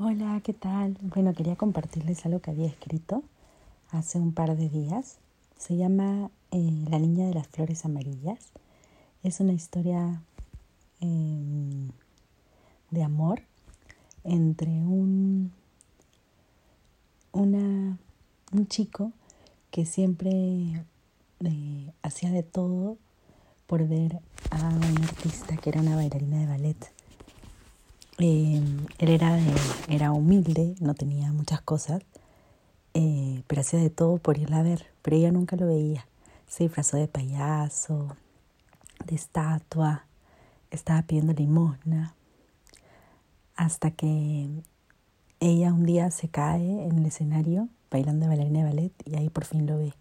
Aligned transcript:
Hola, 0.00 0.40
¿qué 0.44 0.54
tal? 0.54 0.96
Bueno, 1.02 1.34
quería 1.34 1.56
compartirles 1.56 2.24
algo 2.24 2.38
que 2.38 2.52
había 2.52 2.68
escrito 2.68 3.24
hace 3.90 4.20
un 4.20 4.32
par 4.32 4.56
de 4.56 4.68
días. 4.68 5.18
Se 5.56 5.76
llama 5.76 6.30
eh, 6.52 6.84
La 6.88 7.00
niña 7.00 7.26
de 7.26 7.34
las 7.34 7.48
flores 7.48 7.84
amarillas. 7.84 8.38
Es 9.24 9.40
una 9.40 9.52
historia 9.52 10.22
em, 11.00 11.90
de 12.92 13.02
amor 13.02 13.42
entre 14.22 14.70
un, 14.70 15.50
una, 17.32 17.98
un 18.52 18.68
chico 18.68 19.10
que 19.72 19.84
siempre 19.84 20.84
eh, 21.40 21.92
hacía 22.02 22.30
de 22.30 22.44
todo 22.44 22.98
por 23.66 23.88
ver 23.88 24.20
a 24.50 24.68
una 24.68 25.08
artista 25.08 25.56
que 25.56 25.70
era 25.70 25.80
una 25.80 25.96
bailarina 25.96 26.38
de 26.38 26.46
ballet 26.46 26.97
eh, 28.20 28.60
él 28.98 29.08
era, 29.08 29.38
era 29.88 30.12
humilde, 30.12 30.74
no 30.80 30.94
tenía 30.94 31.32
muchas 31.32 31.60
cosas, 31.60 32.02
eh, 32.94 33.42
pero 33.46 33.60
hacía 33.60 33.78
de 33.78 33.90
todo 33.90 34.18
por 34.18 34.38
irla 34.38 34.58
a 34.58 34.62
ver, 34.62 34.86
pero 35.02 35.16
ella 35.16 35.30
nunca 35.30 35.56
lo 35.56 35.66
veía. 35.66 36.06
Se 36.48 36.64
disfrazó 36.64 36.96
de 36.96 37.06
payaso, 37.06 38.16
de 39.06 39.14
estatua, 39.14 40.04
estaba 40.70 41.02
pidiendo 41.02 41.32
limosna, 41.32 42.14
hasta 43.54 43.92
que 43.92 44.48
ella 45.40 45.72
un 45.72 45.86
día 45.86 46.10
se 46.10 46.28
cae 46.28 46.86
en 46.86 46.98
el 46.98 47.06
escenario 47.06 47.68
bailando 47.90 48.24
de 48.24 48.28
bailarina 48.28 48.58
de 48.60 48.64
ballet 48.64 48.92
y 49.04 49.16
ahí 49.16 49.28
por 49.30 49.44
fin 49.44 49.66
lo 49.66 49.78
ve. 49.78 49.94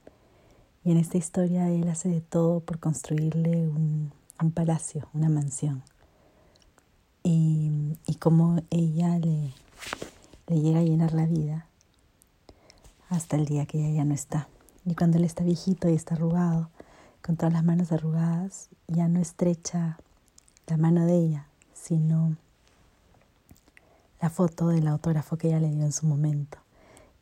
Y 0.84 0.91
en 0.91 0.98
esta 0.98 1.18
historia 1.18 1.70
él 1.70 1.88
hace 1.88 2.09
de 2.09 2.21
todo 2.21 2.62
por 2.62 2.79
construirle 2.79 3.68
un 3.68 4.52
palacio, 4.54 5.07
una 5.13 5.29
mansión 5.29 5.84
y, 7.27 7.70
y 8.05 8.16
cómo 8.16 8.62
ella 8.70 9.18
le, 9.20 9.54
le 10.48 10.62
llega 10.62 10.80
a 10.80 10.84
llenar 10.84 11.14
la 11.14 11.26
vida 11.26 11.68
hasta 13.10 13.35
el 13.35 13.46
día 13.46 13.66
que 13.66 13.79
ella 13.79 13.98
ya 13.98 14.05
no 14.05 14.13
está. 14.13 14.48
Y 14.85 14.96
cuando 14.96 15.18
él 15.18 15.24
está 15.24 15.44
viejito 15.44 15.90
y 15.90 15.94
está 15.94 16.16
arrugado, 16.16 16.70
con 17.21 17.35
todas 17.35 17.54
las 17.54 17.63
manos 17.63 17.91
arrugadas, 17.91 18.70
ya 18.88 19.07
no 19.07 19.20
estrecha 19.20 19.98
la 20.68 20.77
mano 20.77 21.05
de 21.05 21.18
ella, 21.18 21.48
sino 21.74 22.38
la 24.22 24.29
foto 24.29 24.70
del 24.70 24.88
autógrafo 24.88 25.38
que 25.38 25.48
ella 25.48 25.60
le 25.60 25.72
dio 25.72 25.84
en 25.84 25.91
su 25.91 26.07
momento. 26.07 26.57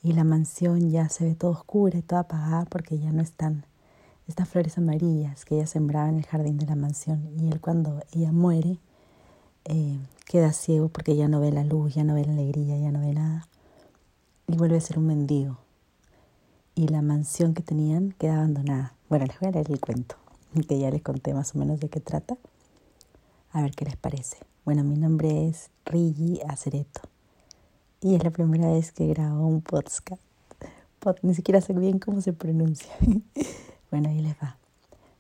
Y 0.03 0.13
la 0.13 0.23
mansión 0.23 0.91
ya 0.91 1.09
se 1.09 1.25
ve 1.25 1.35
toda 1.35 1.53
oscura 1.53 1.97
y 1.97 2.02
toda 2.03 2.22
apagada 2.22 2.66
porque 2.66 3.00
ya 3.00 3.11
no 3.11 3.22
están 3.22 3.66
estas 4.27 4.47
flores 4.47 4.77
amarillas 4.77 5.45
que 5.45 5.55
ella 5.55 5.67
sembraba 5.67 6.09
en 6.09 6.17
el 6.17 6.25
jardín 6.25 6.57
de 6.57 6.67
la 6.67 6.75
mansión. 6.75 7.27
Y 7.39 7.52
él 7.52 7.59
cuando 7.59 8.02
ella 8.11 8.31
muere, 8.31 8.79
eh, 9.66 9.97
queda 10.25 10.53
ciego 10.53 10.89
porque 10.89 11.16
ya 11.16 11.27
no 11.27 11.39
ve 11.39 11.52
la 11.52 11.63
luz, 11.63 11.95
ya 11.95 12.03
no 12.03 12.16
ve 12.16 12.25
la 12.25 12.33
alegría, 12.33 12.77
ya 12.77 12.91
no 12.91 12.99
ve 13.02 13.13
nada. 13.13 13.47
Y 14.47 14.57
vuelve 14.57 14.77
a 14.77 14.81
ser 14.81 14.99
un 14.99 15.07
mendigo. 15.07 15.57
Y 16.75 16.88
la 16.88 17.02
mansión 17.02 17.53
que 17.53 17.63
tenían 17.63 18.11
queda 18.11 18.38
abandonada. 18.38 18.94
Bueno, 19.09 19.25
les 19.25 19.39
voy 19.39 19.49
a 19.49 19.52
leer 19.53 19.72
el 19.72 19.80
cuento, 19.80 20.16
que 20.67 20.80
ya 20.80 20.91
les 20.91 21.02
conté 21.02 21.33
más 21.33 21.55
o 21.55 21.59
menos 21.59 21.80
de 21.80 21.89
qué 21.89 21.99
trata. 21.99 22.38
A 23.52 23.61
ver 23.61 23.72
qué 23.72 23.85
les 23.85 23.95
parece. 23.95 24.38
Bueno, 24.66 24.83
mi 24.83 24.97
nombre 24.97 25.47
es 25.47 25.69
Rigi 25.85 26.41
Acereto. 26.47 27.02
Y 28.02 28.16
es 28.16 28.23
la 28.23 28.29
primera 28.29 28.72
vez 28.72 28.91
que 28.91 29.07
grabo 29.07 29.47
un 29.47 29.61
podcast. 29.61 30.11
ni 31.22 31.33
siquiera 31.33 31.61
sé 31.61 31.73
bien 31.73 31.97
cómo 32.00 32.22
se 32.22 32.33
pronuncia. 32.33 32.94
bueno, 33.91 34.09
ahí 34.09 34.22
les 34.22 34.35
va. 34.35 34.57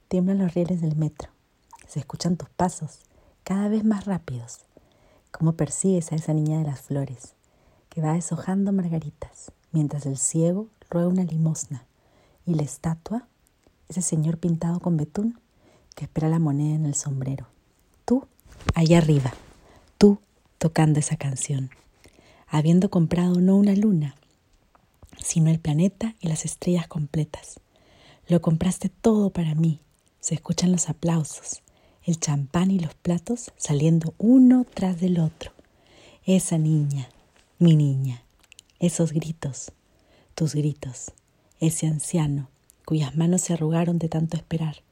Tiemblan 0.07 0.39
los 0.39 0.53
rieles 0.53 0.81
del 0.81 0.95
metro. 0.95 1.29
Se 1.87 1.99
escuchan 1.99 2.35
tus 2.37 2.49
pasos 2.49 2.99
cada 3.45 3.69
vez 3.69 3.85
más 3.85 4.05
rápidos. 4.05 4.65
como 5.31 5.53
persigues 5.53 6.11
a 6.11 6.15
esa 6.15 6.33
niña 6.33 6.59
de 6.59 6.63
las 6.63 6.79
flores, 6.79 7.33
que 7.89 8.01
va 8.01 8.13
deshojando 8.13 8.71
margaritas, 8.71 9.51
mientras 9.73 10.05
el 10.05 10.17
ciego 10.17 10.67
ruega 10.89 11.09
una 11.09 11.25
limosna 11.25 11.83
y 12.45 12.55
la 12.55 12.63
estatua, 12.63 13.27
ese 13.89 14.01
señor 14.01 14.37
pintado 14.37 14.79
con 14.79 14.95
betún, 14.95 15.37
que 15.93 16.05
espera 16.05 16.29
la 16.29 16.39
moneda 16.39 16.75
en 16.75 16.85
el 16.85 16.95
sombrero. 16.95 17.47
Tú, 18.05 18.25
allá 18.75 18.99
arriba, 18.99 19.33
tú 19.97 20.19
tocando 20.57 20.99
esa 20.99 21.17
canción, 21.17 21.69
habiendo 22.47 22.89
comprado 22.89 23.41
no 23.41 23.57
una 23.57 23.75
luna, 23.75 24.15
sino 25.19 25.49
el 25.49 25.59
planeta 25.59 26.15
y 26.21 26.29
las 26.29 26.45
estrellas 26.45 26.87
completas. 26.87 27.59
Lo 28.27 28.41
compraste 28.41 28.87
todo 28.87 29.31
para 29.31 29.53
mí. 29.53 29.81
Se 30.21 30.33
escuchan 30.33 30.71
los 30.71 30.87
aplausos, 30.89 31.61
el 32.05 32.19
champán 32.19 32.71
y 32.71 32.79
los 32.79 32.93
platos 32.93 33.51
saliendo 33.57 34.13
uno 34.17 34.65
tras 34.71 34.99
del 34.99 35.19
otro. 35.19 35.51
Esa 36.23 36.57
niña, 36.57 37.09
mi 37.57 37.75
niña, 37.75 38.23
esos 38.79 39.11
gritos, 39.11 39.71
tus 40.35 40.53
gritos, 40.53 41.11
ese 41.59 41.87
anciano 41.87 42.49
cuyas 42.85 43.15
manos 43.15 43.41
se 43.41 43.53
arrugaron 43.53 43.97
de 43.97 44.09
tanto 44.09 44.37
esperar. 44.37 44.83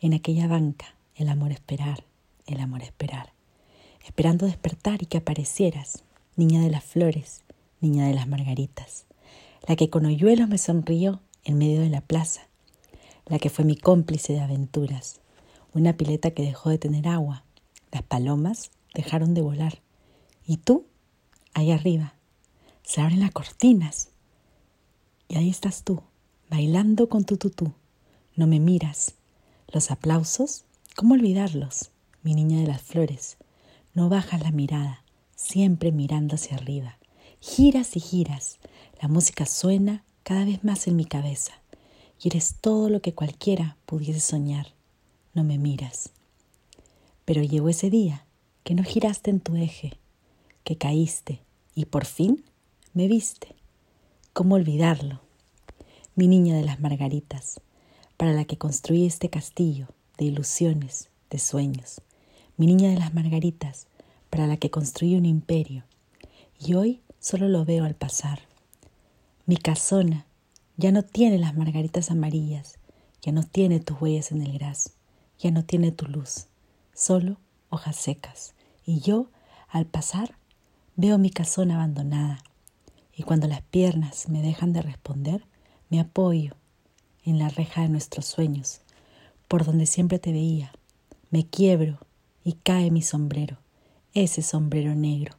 En 0.00 0.14
aquella 0.14 0.46
banca, 0.46 0.96
el 1.14 1.28
amor 1.28 1.52
esperar, 1.52 2.04
el 2.46 2.60
amor 2.60 2.82
esperar. 2.82 3.32
Esperando 4.04 4.46
despertar 4.46 5.02
y 5.02 5.06
que 5.06 5.18
aparecieras, 5.18 6.04
niña 6.36 6.60
de 6.62 6.70
las 6.70 6.84
flores, 6.84 7.44
niña 7.80 8.06
de 8.06 8.14
las 8.14 8.26
margaritas, 8.26 9.04
la 9.66 9.76
que 9.76 9.90
con 9.90 10.06
hoyuelos 10.06 10.48
me 10.48 10.58
sonrió 10.58 11.20
en 11.44 11.58
medio 11.58 11.80
de 11.80 11.90
la 11.90 12.00
plaza, 12.00 12.48
la 13.26 13.38
que 13.38 13.50
fue 13.50 13.64
mi 13.64 13.76
cómplice 13.76 14.32
de 14.32 14.40
aventuras, 14.40 15.20
una 15.76 15.96
pileta 15.96 16.30
que 16.30 16.42
dejó 16.42 16.70
de 16.70 16.78
tener 16.78 17.06
agua. 17.06 17.44
Las 17.92 18.02
palomas 18.02 18.70
dejaron 18.94 19.34
de 19.34 19.42
volar. 19.42 19.82
Y 20.46 20.56
tú, 20.56 20.86
ahí 21.52 21.70
arriba, 21.70 22.14
se 22.82 23.00
abren 23.00 23.20
las 23.20 23.32
cortinas. 23.32 24.08
Y 25.28 25.36
ahí 25.36 25.50
estás 25.50 25.82
tú, 25.82 26.02
bailando 26.48 27.08
con 27.08 27.24
tu 27.24 27.36
tutú. 27.36 27.72
No 28.36 28.46
me 28.46 28.58
miras. 28.58 29.14
Los 29.68 29.90
aplausos, 29.90 30.64
¿cómo 30.94 31.14
olvidarlos? 31.14 31.90
Mi 32.22 32.34
niña 32.34 32.60
de 32.60 32.66
las 32.66 32.82
flores. 32.82 33.36
No 33.92 34.08
bajas 34.08 34.42
la 34.42 34.52
mirada, 34.52 35.02
siempre 35.34 35.92
mirando 35.92 36.36
hacia 36.36 36.56
arriba. 36.56 36.96
Giras 37.40 37.96
y 37.96 38.00
giras. 38.00 38.58
La 39.00 39.08
música 39.08 39.44
suena 39.44 40.04
cada 40.22 40.44
vez 40.44 40.64
más 40.64 40.86
en 40.86 40.96
mi 40.96 41.04
cabeza. 41.04 41.52
Y 42.18 42.28
eres 42.28 42.56
todo 42.60 42.88
lo 42.88 43.02
que 43.02 43.14
cualquiera 43.14 43.76
pudiese 43.84 44.20
soñar 44.20 44.75
no 45.36 45.44
me 45.44 45.58
miras. 45.58 46.10
Pero 47.26 47.42
llegó 47.42 47.68
ese 47.68 47.90
día 47.90 48.24
que 48.64 48.74
no 48.74 48.82
giraste 48.82 49.30
en 49.30 49.40
tu 49.40 49.54
eje, 49.54 49.92
que 50.64 50.76
caíste 50.76 51.42
y 51.74 51.84
por 51.84 52.06
fin 52.06 52.42
me 52.94 53.06
viste. 53.06 53.54
¿Cómo 54.32 54.54
olvidarlo? 54.54 55.20
Mi 56.14 56.26
niña 56.26 56.56
de 56.56 56.64
las 56.64 56.80
margaritas, 56.80 57.60
para 58.16 58.32
la 58.32 58.46
que 58.46 58.56
construí 58.56 59.04
este 59.04 59.28
castillo 59.28 59.88
de 60.16 60.24
ilusiones, 60.24 61.10
de 61.28 61.38
sueños. 61.38 62.00
Mi 62.56 62.66
niña 62.66 62.88
de 62.88 62.98
las 62.98 63.12
margaritas, 63.12 63.86
para 64.30 64.46
la 64.46 64.56
que 64.56 64.70
construí 64.70 65.16
un 65.16 65.26
imperio. 65.26 65.84
Y 66.58 66.74
hoy 66.74 67.02
solo 67.20 67.48
lo 67.48 67.66
veo 67.66 67.84
al 67.84 67.94
pasar. 67.94 68.40
Mi 69.44 69.58
casona 69.58 70.24
ya 70.78 70.92
no 70.92 71.02
tiene 71.02 71.38
las 71.38 71.54
margaritas 71.54 72.10
amarillas, 72.10 72.78
ya 73.20 73.32
no 73.32 73.42
tiene 73.42 73.80
tus 73.80 74.00
huellas 74.00 74.32
en 74.32 74.40
el 74.40 74.58
gras 74.58 74.95
ya 75.38 75.50
no 75.50 75.64
tiene 75.64 75.92
tu 75.92 76.06
luz, 76.06 76.46
solo 76.94 77.38
hojas 77.70 77.96
secas. 77.96 78.54
Y 78.84 79.00
yo, 79.00 79.28
al 79.68 79.86
pasar, 79.86 80.36
veo 80.96 81.18
mi 81.18 81.30
casona 81.30 81.76
abandonada. 81.76 82.42
Y 83.12 83.22
cuando 83.22 83.46
las 83.48 83.62
piernas 83.62 84.28
me 84.28 84.42
dejan 84.42 84.72
de 84.72 84.82
responder, 84.82 85.44
me 85.88 86.00
apoyo 86.00 86.54
en 87.24 87.38
la 87.38 87.48
reja 87.48 87.82
de 87.82 87.88
nuestros 87.88 88.26
sueños, 88.26 88.80
por 89.48 89.64
donde 89.64 89.86
siempre 89.86 90.18
te 90.18 90.32
veía. 90.32 90.72
Me 91.30 91.46
quiebro 91.46 91.98
y 92.44 92.54
cae 92.54 92.90
mi 92.90 93.02
sombrero, 93.02 93.58
ese 94.14 94.42
sombrero 94.42 94.94
negro, 94.94 95.34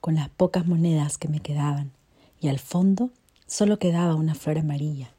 con 0.00 0.14
las 0.14 0.28
pocas 0.28 0.66
monedas 0.66 1.18
que 1.18 1.28
me 1.28 1.40
quedaban, 1.40 1.92
y 2.40 2.48
al 2.48 2.58
fondo 2.58 3.10
solo 3.46 3.78
quedaba 3.78 4.14
una 4.14 4.34
flor 4.34 4.58
amarilla, 4.58 5.10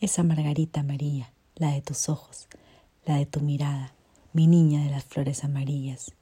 esa 0.00 0.22
margarita 0.22 0.80
amarilla, 0.80 1.32
la 1.56 1.72
de 1.72 1.82
tus 1.82 2.08
ojos, 2.08 2.48
la 3.08 3.16
de 3.16 3.24
tu 3.24 3.40
mirada, 3.40 3.94
mi 4.34 4.46
niña 4.46 4.84
de 4.84 4.90
las 4.90 5.02
flores 5.02 5.42
amarillas. 5.42 6.12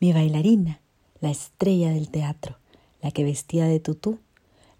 Mi 0.00 0.12
bailarina, 0.12 0.80
la 1.20 1.30
estrella 1.30 1.90
del 1.90 2.08
teatro, 2.08 2.58
la 3.00 3.12
que 3.12 3.22
vestía 3.22 3.66
de 3.66 3.78
tutú, 3.78 4.18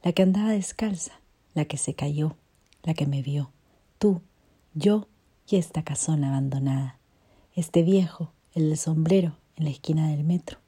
la 0.03 0.13
que 0.13 0.23
andaba 0.23 0.51
descalza, 0.51 1.13
la 1.55 1.65
que 1.65 1.77
se 1.77 1.95
cayó, 1.95 2.35
la 2.83 2.95
que 2.95 3.07
me 3.07 3.23
vio, 3.23 3.53
tú, 3.99 4.21
yo 4.75 5.07
y 5.49 5.57
esta 5.57 5.85
casona 5.85 6.31
abandonada, 6.31 6.99
este 7.55 7.85
viejo, 7.85 8.33
el 8.53 8.71
del 8.71 8.79
sombrero 8.79 9.37
en 9.57 9.65
la 9.67 9.71
esquina 9.71 10.09
del 10.09 10.25
metro, 10.25 10.59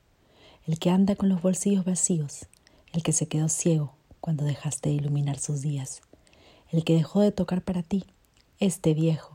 el 0.68 0.78
que 0.78 0.90
anda 0.90 1.16
con 1.16 1.28
los 1.28 1.42
bolsillos 1.42 1.84
vacíos, 1.84 2.46
el 2.92 3.02
que 3.02 3.12
se 3.12 3.26
quedó 3.26 3.48
ciego 3.48 3.96
cuando 4.20 4.44
dejaste 4.44 4.90
de 4.90 4.94
iluminar 4.94 5.40
sus 5.40 5.62
días, 5.62 6.02
el 6.70 6.84
que 6.84 6.94
dejó 6.94 7.22
de 7.22 7.32
tocar 7.32 7.60
para 7.60 7.82
ti, 7.82 8.04
este 8.60 8.94
viejo, 8.94 9.33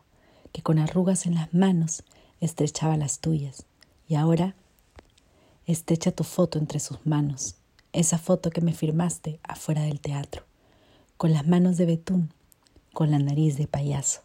que 0.51 0.62
con 0.62 0.80
arrugas 0.80 1.25
en 1.25 1.36
las 1.36 1.54
manos 1.54 2.04
estrechaba 2.40 2.98
las 2.98 3.19
tuyas, 3.19 3.66
y 4.07 4.16
ahora 4.16 4.56
estrecha 5.66 6.12
tu 6.12 6.24
foto 6.24 6.57
entre 6.57 6.80
sus 6.80 7.06
manos, 7.06 7.56
esa 7.94 8.18
foto 8.18 8.50
que 8.50 8.62
me 8.62 8.74
firmaste 8.74 9.40
afuera 9.44 9.84
del 9.84 10.00
teatro, 10.00 10.44
con 11.18 11.34
las 11.34 11.48
manos 11.48 11.78
de 11.78 11.86
betún, 11.86 12.31
con 12.94 13.12
la 13.12 13.19
nariz 13.19 13.57
de 13.57 13.68
payaso, 13.68 14.22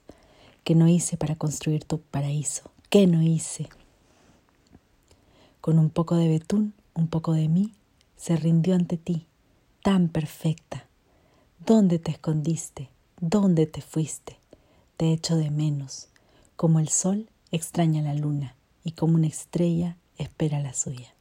que 0.65 0.75
no 0.75 0.89
hice 0.89 1.17
para 1.17 1.37
construir 1.37 1.85
tu 1.85 2.01
paraíso, 2.01 2.71
¿qué 2.89 3.07
no 3.07 3.23
hice? 3.23 3.69
Con 5.61 5.79
un 5.79 5.91
poco 5.91 6.17
de 6.17 6.29
betún, 6.29 6.75
un 6.95 7.09
poco 7.09 7.33
de 7.33 7.49
mí, 7.49 7.75
se 8.17 8.37
rindió 8.37 8.75
ante 8.75 8.97
ti, 8.97 9.27
tan 9.83 10.09
perfecta. 10.09 10.87
¿Dónde 11.65 11.99
te 11.99 12.11
escondiste? 12.11 12.89
¿Dónde 13.21 13.67
te 13.67 13.83
fuiste? 13.83 14.39
Te 14.97 15.13
echo 15.13 15.37
de 15.37 15.51
menos, 15.51 16.09
como 16.57 16.79
el 16.81 16.89
sol 16.89 17.31
extraña 17.51 18.03
la 18.03 18.15
luna 18.15 18.57
y 18.83 18.93
como 18.93 19.15
una 19.15 19.27
estrella 19.27 19.97
espera 20.19 20.61
la 20.61 20.75
suya. 20.75 21.14